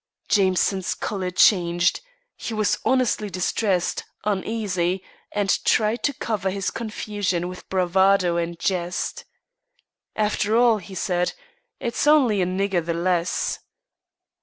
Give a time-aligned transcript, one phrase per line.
[0.29, 2.01] Jameson's colour changed.
[2.35, 8.57] He was honestly distressed, uneasy, and tried to cover his confusion with bravado and a
[8.57, 9.25] jest.
[10.15, 11.33] "After all," he said,
[11.79, 13.59] "it is only a nigger the less."